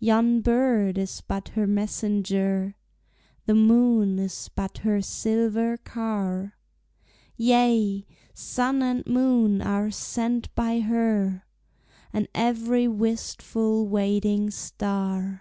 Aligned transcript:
Yon 0.00 0.42
bird 0.42 0.98
is 0.98 1.22
but 1.22 1.48
her 1.56 1.66
messenger, 1.66 2.76
The 3.46 3.54
moon 3.54 4.18
is 4.18 4.50
but 4.54 4.76
her 4.84 5.00
silver 5.00 5.78
car; 5.78 6.58
Yea! 7.38 8.06
sun 8.34 8.82
and 8.82 9.06
moon 9.06 9.62
are 9.62 9.90
sent 9.90 10.54
by 10.54 10.80
her, 10.80 11.46
And 12.12 12.28
every 12.34 12.86
wistful 12.86 13.88
waiting 13.88 14.50
star. 14.50 15.40